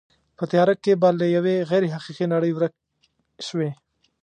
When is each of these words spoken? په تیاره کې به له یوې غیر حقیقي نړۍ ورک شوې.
په 0.37 0.43
تیاره 0.51 0.75
کې 0.83 0.93
به 1.01 1.09
له 1.19 1.25
یوې 1.35 1.55
غیر 1.69 1.83
حقیقي 1.95 2.25
نړۍ 2.33 2.51
ورک 2.53 2.73
شوې. 3.47 3.69